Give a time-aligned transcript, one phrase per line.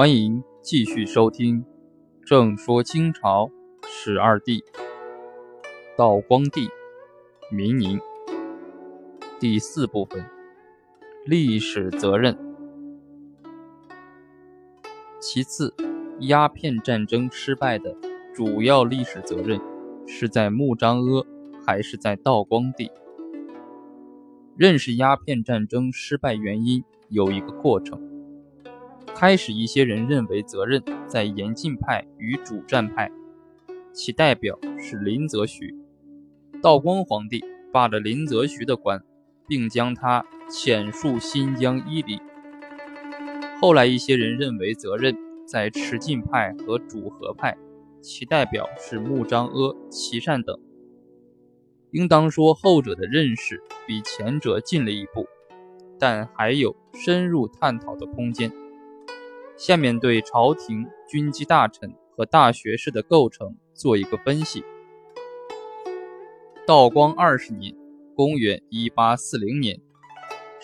[0.00, 1.62] 欢迎继续收听
[2.24, 3.50] 《正说清朝
[3.86, 4.60] 十二帝》，
[5.94, 6.70] 道光帝，
[7.50, 8.00] 明宁，
[9.38, 10.24] 第四部分：
[11.26, 12.34] 历史责任。
[15.20, 15.74] 其次，
[16.20, 17.94] 鸦片战争失败的
[18.32, 19.60] 主要历史责任
[20.06, 21.26] 是在穆彰阿
[21.62, 22.90] 还是在道光帝？
[24.56, 28.00] 认识鸦片战争失败原因有一个过程。
[29.14, 33.10] 开始，一些人认为责任在严禁派与主战派，
[33.92, 35.74] 其代表是林则徐。
[36.62, 39.02] 道光皇帝罢了林则徐的官，
[39.46, 42.18] 并将他遣戍新疆伊犁。
[43.60, 45.14] 后来，一些人认为责任
[45.46, 47.56] 在持进派和主和派，
[48.00, 50.58] 其代表是穆彰阿、琦善等。
[51.90, 55.26] 应当说，后者的认识比前者进了一步，
[55.98, 58.50] 但还有深入探讨的空间。
[59.60, 64.64] 下面对朝廷军机大臣和大学士的构成做一个分析。
[66.66, 67.76] 道光二十年
[68.16, 69.78] （公元1840年），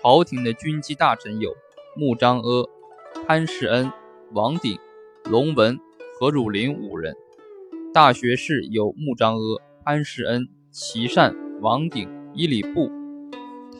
[0.00, 1.52] 朝廷的军机大臣有
[1.96, 2.68] 穆彰阿、
[3.26, 3.90] 潘世恩、
[4.30, 4.78] 王鼎、
[5.24, 5.76] 龙文、
[6.16, 7.12] 何汝霖五人；
[7.92, 12.88] 大学士有穆彰阿、潘世恩、琦善、王鼎、伊里布、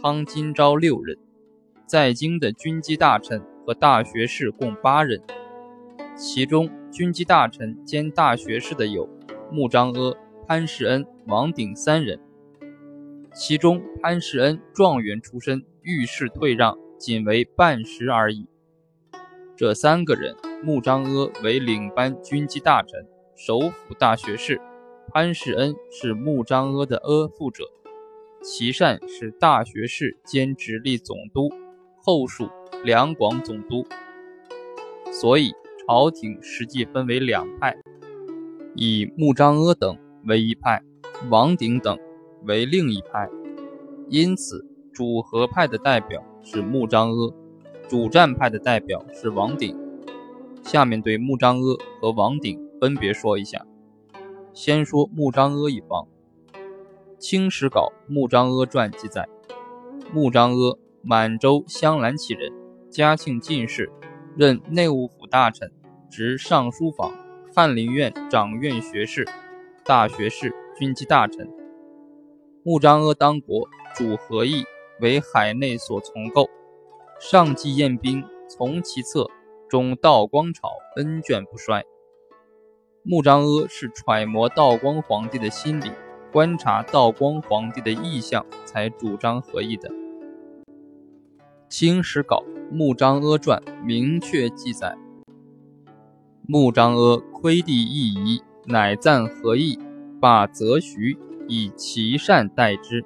[0.03, 1.17] 汤金昭六人；
[1.87, 3.54] 在京的军机大臣。
[3.67, 5.21] 和大学士共八人，
[6.15, 9.09] 其中军机大臣兼大学士的有
[9.51, 10.15] 穆彰阿、
[10.47, 12.21] 潘世恩、王鼎三人。
[13.33, 18.47] 其中潘世恩状元出身，遇事退让，仅为半时而已。
[19.57, 24.57] 这三个人，穆彰阿为领班军机大臣，首辅大学士；
[25.13, 27.65] 潘世恩是穆彰阿的阿附者；
[28.43, 31.49] 琦善是大学士兼直隶总督，
[32.03, 32.49] 后属。
[32.85, 33.87] 两广总督，
[35.11, 35.55] 所以
[35.87, 37.75] 朝廷实际分为两派，
[38.75, 39.97] 以穆彰阿等
[40.27, 40.83] 为一派，
[41.31, 41.99] 王鼎等
[42.43, 43.27] 为另一派。
[44.11, 47.35] 因此，主和派的代表是穆彰阿，
[47.89, 49.75] 主战派的代表是王鼎。
[50.63, 53.65] 下面对穆彰阿和王鼎分别说一下。
[54.53, 56.07] 先说穆彰阿一方，
[57.19, 59.27] 《清史稿·穆彰阿传》记载，
[60.13, 62.53] 穆彰阿，满洲镶蓝旗人。
[62.95, 63.91] 嘉庆进士，
[64.37, 65.69] 任内务府大臣，
[66.09, 67.11] 执尚书房、
[67.53, 69.27] 翰林院掌院学士、
[69.85, 71.51] 大学士、军机大臣。
[72.63, 74.63] 穆彰阿当国主和议，
[75.01, 76.49] 为海内所从构，
[77.19, 79.29] 上计验兵，从其策，
[79.69, 81.83] 终道光朝恩眷不衰。
[83.03, 85.91] 穆彰阿是揣摩道光皇帝的心理，
[86.31, 89.89] 观察道光皇帝的意向，才主张和议的。
[91.77, 94.95] 《清史稿·穆彰阿传》明确记载：
[96.47, 99.77] 穆彰阿窥地议仪，乃赞和议，
[100.21, 101.19] 罢则徐，
[101.49, 103.05] 以其善待之。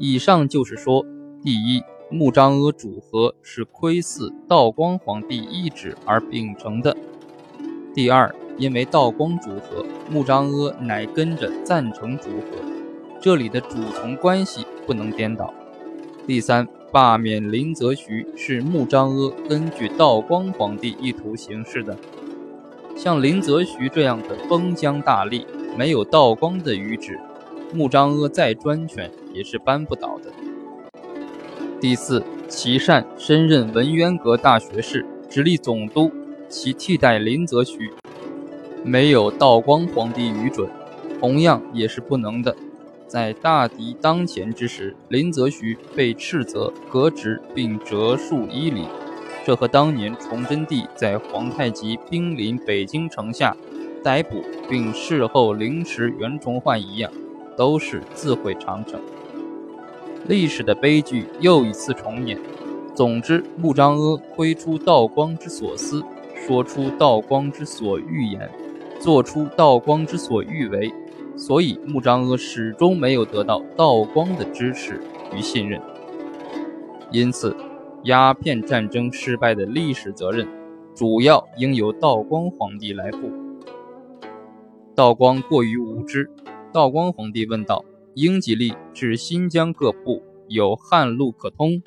[0.00, 1.06] 以上就是说，
[1.44, 6.92] 第一，穆彰阿主和是窥伺道光皇帝懿旨而秉承的；
[7.94, 12.58] 第二，因为道光主和，穆彰阿乃跟着赞成主和，
[13.20, 15.54] 这里的主从关系不能颠倒；
[16.26, 16.66] 第三。
[16.94, 21.98] 罢免林则徐是穆彰阿根据道光皇帝意图行事的，
[22.96, 25.44] 像林则徐这样的封疆大吏，
[25.76, 27.18] 没有道光的谕旨，
[27.72, 30.30] 穆彰阿再专权也是扳不倒的。
[31.80, 36.12] 第四，琦善升任文渊阁大学士，直隶总督，
[36.48, 37.90] 其替代林则徐，
[38.84, 40.70] 没有道光皇帝谕准，
[41.18, 42.54] 同样也是不能的。
[43.14, 48.88] 在大敌当前之时，林则徐被斥责革职并折戍伊犁，
[49.46, 53.56] 这和当年崇祯帝在皇太极兵临北京城下，
[54.02, 57.08] 逮捕并事后凌迟袁崇焕一样，
[57.56, 59.00] 都是自毁长城。
[60.26, 62.36] 历史的悲剧又一次重演。
[62.96, 66.02] 总之，穆彰阿挥出道光之所思，
[66.34, 68.50] 说出道光之所欲言，
[68.98, 70.92] 做出道光之所欲为。
[71.36, 75.00] 所以，穆彰阿始终没有得到道光的支持
[75.34, 75.80] 与信任，
[77.10, 77.56] 因此，
[78.04, 80.46] 鸦片战争失败的历史责任，
[80.94, 83.30] 主要应由道光皇帝来负。
[84.94, 86.30] 道光过于无知，
[86.72, 87.84] 道光皇帝问道
[88.14, 91.82] ：“英吉利至新疆各部有汉路可通？”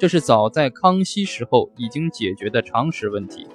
[0.00, 3.46] 这是早在康熙时候已经解决的常识问题。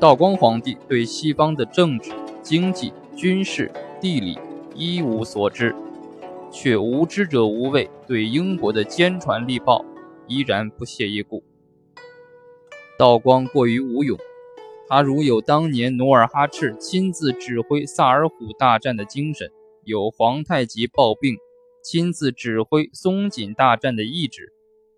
[0.00, 2.10] 道光皇帝对西方的政治、
[2.42, 2.92] 经济。
[3.16, 4.38] 军事、地理
[4.74, 5.74] 一无所知，
[6.52, 9.82] 却无知者无畏，对英国的坚船利炮
[10.28, 11.42] 依然不屑一顾。
[12.98, 14.18] 道光过于无勇，
[14.86, 19.50] 他如有当年努尔哈赤亲自指挥萨尔浒大战的精神，
[19.84, 21.38] 有皇太极抱病
[21.82, 24.52] 亲自指挥松锦大战的意志，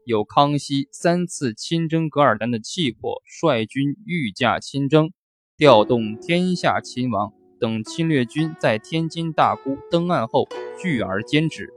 [0.04, 5.12] 有康熙三次亲征噶尔丹的气魄，率军御驾亲征，
[5.56, 11.72] 调动天下亲王等侵略军在天津大沽登岸后聚而歼之，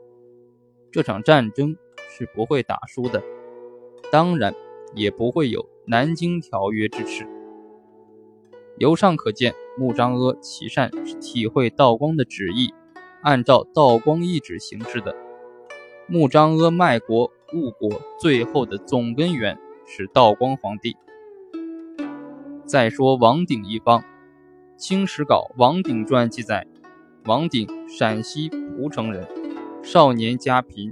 [0.92, 1.76] 这场战争
[2.10, 3.24] 是不会打输的。
[4.12, 4.54] 当然，
[4.94, 7.26] 也不会有南京条约支持。
[8.78, 12.74] 由上可见，穆彰阿其善是体会道光的旨意，
[13.22, 15.16] 按照道光意旨行事的。
[16.08, 20.96] 穆彰阿卖国误国，最后的总根源是道光皇帝。
[22.66, 24.00] 再说王鼎一方，
[24.82, 26.66] 《清史稿·王鼎传》记载，
[27.26, 29.28] 王鼎陕西蒲城人，
[29.84, 30.92] 少年家贫。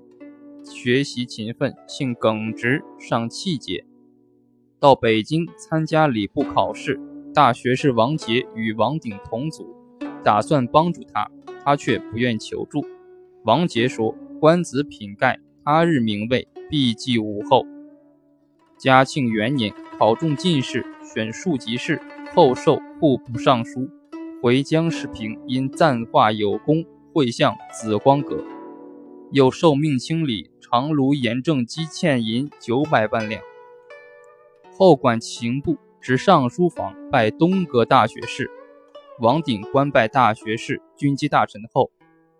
[0.63, 3.83] 学习勤奋，性耿直，尚气节。
[4.80, 7.00] 到北京参加礼部考试，
[7.33, 9.75] 大学士王杰与王鼎同组，
[10.24, 11.27] 打算帮助他，
[11.65, 12.85] 他却不愿求助。
[13.44, 17.65] 王杰说：“官子品盖，他日名位必继武后。”
[18.77, 22.00] 嘉庆元年考中进士，选庶吉士，
[22.35, 23.89] 后授户部尚书，
[24.41, 28.43] 回江时平因赞化有功，会向紫光阁。
[29.31, 33.41] 又受命清理长芦盐政积欠银九百万两，
[34.71, 38.49] 后管刑部，执尚书房，拜东阁大学士。
[39.19, 41.91] 王鼎官拜大学士、军机大臣后，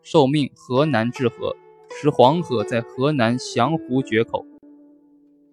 [0.01, 1.56] 受命河南治河，
[1.89, 4.45] 使黄河在河南降湖决口。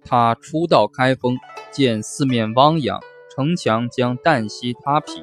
[0.04, 1.36] 他初到开封，
[1.72, 3.00] 见四面汪洋，
[3.36, 5.22] 城墙将旦夕塌劈。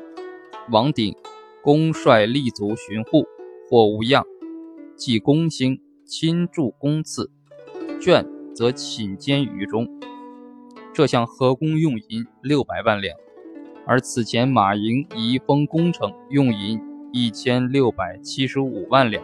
[0.69, 1.15] 王鼎
[1.63, 3.25] 公率立足巡护，
[3.67, 4.23] 或无恙，
[4.95, 5.81] 即公兴。
[6.05, 7.31] 亲助公赐，
[7.99, 8.23] 眷
[8.53, 9.87] 则寝监于中。
[10.93, 13.17] 这项河工用银六百万两，
[13.87, 16.79] 而此前马营移封工程用银
[17.13, 19.23] 一千六百七十五万两。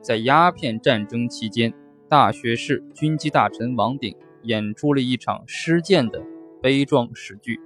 [0.00, 1.72] 在鸦片战争期间，
[2.08, 6.20] 大学士、军机大臣王鼎演出了一场失剑的
[6.62, 7.58] 悲壮史剧。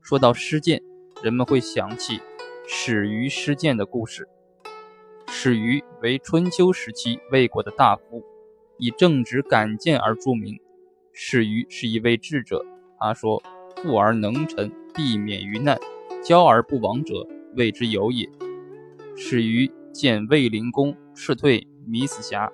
[0.00, 0.80] 说到失剑，
[1.20, 2.20] 人们会想起
[2.68, 4.28] 始于失剑的故事。
[5.26, 8.22] 始于为春秋时期魏国的大夫，
[8.78, 10.56] 以正直敢谏而著名。
[11.12, 12.64] 始于是一位智者，
[13.00, 13.42] 他说
[13.82, 15.76] ：“富而能臣，必免于难；
[16.22, 18.30] 骄而不亡者，谓之有也。”
[19.16, 22.48] 始于见卫灵公斥退糜子瑕，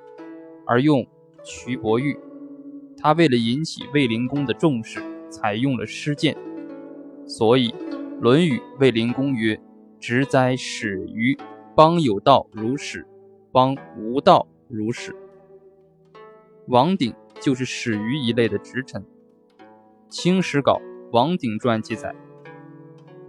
[0.66, 1.06] 而用
[1.44, 2.18] 瞿伯玉。
[2.96, 5.02] 他为了引起卫灵公的重视，
[5.34, 6.36] 采用了诗谏。
[7.26, 7.70] 所以，
[8.20, 9.60] 《论语·卫灵公》曰
[9.98, 11.36] ：“直哉始于。”
[11.76, 13.04] 邦有道如始，
[13.50, 15.12] 邦无道如始。
[16.68, 19.02] 王鼎就是始于一类的直臣。
[20.08, 20.74] 《清史稿·
[21.10, 22.14] 王鼎传》记载：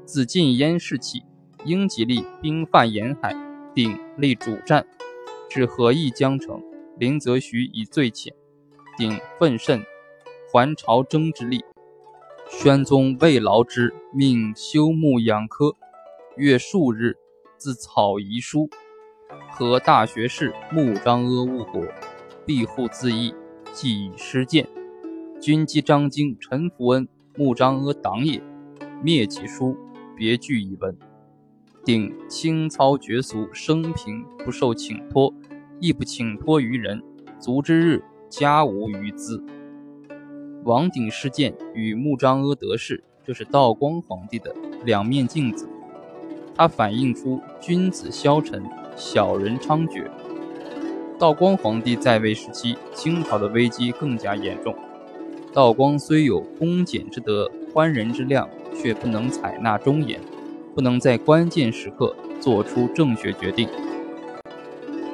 [0.05, 1.23] 自晋燕时起，
[1.63, 3.35] 英吉利兵犯沿海，
[3.73, 4.85] 鼎立主战，
[5.49, 6.61] 至河邑江城，
[6.99, 8.31] 林则徐以最浅，
[8.95, 9.81] 鼎奋甚，
[10.51, 11.65] 还朝征之力。
[12.47, 15.75] 宣宗慰劳之，命修木养科，
[16.37, 17.17] 月数日。
[17.57, 18.69] 自草遗书，
[19.49, 21.81] 和大学士穆彰阿误国，
[22.45, 23.33] 庇护自缢，
[23.71, 24.67] 既以失谏。
[25.41, 28.43] 军机张京、陈福恩，穆彰阿党也，
[29.01, 29.75] 灭其书，
[30.15, 30.95] 别具一文。
[31.83, 35.33] 鼎清操绝俗，生平不受请托，
[35.79, 37.01] 亦不请托于人。
[37.39, 39.41] 卒之日，家无余资。
[40.65, 44.51] 王鼎事件与穆彰阿得势，这是道光皇帝的
[44.83, 45.69] 两面镜子。
[46.55, 48.63] 它反映出君子消沉，
[48.95, 50.05] 小人猖獗。
[51.19, 54.75] 道光皇帝在位时期，清朝的危机更加严重。
[55.53, 60.19] 道光虽有恭俭之德、宽仁之量，却不能采纳忠言，
[60.73, 63.69] 不能在关键时刻做出正确决定。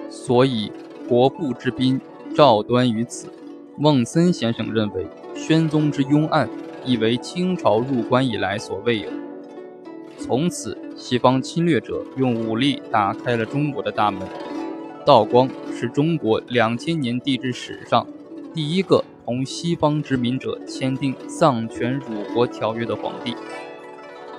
[0.10, 0.72] 所以，
[1.10, 2.00] 国部之滨
[2.34, 3.28] 赵端于此。
[3.78, 5.08] 孟森先生认为，
[5.42, 6.48] 宣宗之庸案，
[6.86, 9.10] 亦为清朝入关以来所未有。
[10.20, 14.22] 从此，西方侵略者用武力打开了中国的大门。
[15.04, 18.06] 道光是中国两千年帝制史上
[18.54, 23.36] 第一个同西方殖民者签订丧权辱国条约的皇帝。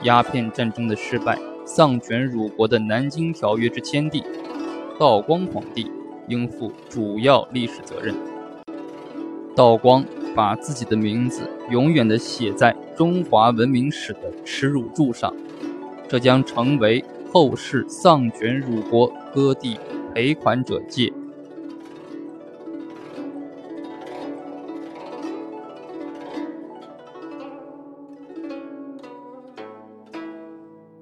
[0.05, 4.23] 鸦片战争的失败，丧权辱国的南京条约之签订，
[5.01, 5.91] 道光皇帝
[6.29, 8.15] 应负主要历史责任。
[9.57, 10.05] 道光
[10.35, 15.35] 把自己的名字永远的写在中华文明史的耻辱柱上。
[16.09, 19.79] 这将成为后世丧权辱国、割地
[20.15, 21.13] 赔款者界。